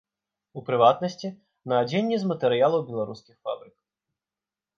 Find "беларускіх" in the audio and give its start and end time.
2.89-3.35